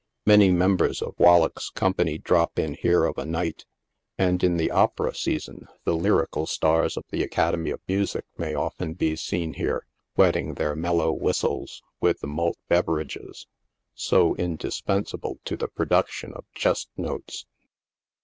Many 0.25 0.49
members 0.49 1.03
of 1.03 1.13
Wal 1.19 1.41
lack's 1.41 1.69
company 1.69 2.17
drop 2.17 2.57
in 2.57 2.73
here 2.73 3.05
of 3.05 3.19
a 3.19 3.23
night, 3.23 3.65
and, 4.17 4.43
in 4.43 4.57
the 4.57 4.71
opera 4.71 5.13
season, 5.13 5.57
HAUNTS 5.57 5.67
OF 5.67 5.67
THE 5.67 5.75
ACTORS. 5.75 5.85
11 5.97 6.01
the 6.01 6.03
lyrical 6.15 6.45
stars 6.47 6.97
of 6.97 7.03
the 7.11 7.21
Academy 7.23 7.69
of 7.69 7.81
Music 7.87 8.25
may 8.35 8.55
often 8.55 8.93
be 8.95 9.15
seen 9.15 9.53
here, 9.53 9.85
wetting 10.17 10.55
their 10.55 10.75
mellow 10.75 11.11
whistles 11.11 11.83
with 11.99 12.19
the 12.21 12.27
malt 12.27 12.57
beverages, 12.67 13.45
so 13.93 14.33
indispen 14.37 15.07
sable 15.07 15.37
to 15.45 15.55
the 15.55 15.67
production 15.67 16.33
of 16.33 16.45
chest 16.55 16.89
notes. 16.97 17.45